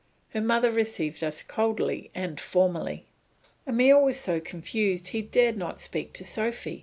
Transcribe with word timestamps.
Her 0.29 0.41
mother 0.41 0.71
received 0.71 1.23
us 1.23 1.43
coldly 1.43 2.09
and 2.15 2.39
formally. 2.39 3.05
Emile 3.69 4.01
was 4.01 4.17
so 4.19 4.39
confused 4.39 5.09
he 5.09 5.21
dared 5.21 5.57
not 5.57 5.79
speak 5.79 6.11
to 6.13 6.25
Sophy. 6.25 6.79